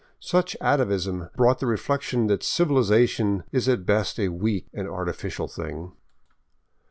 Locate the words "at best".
3.69-4.19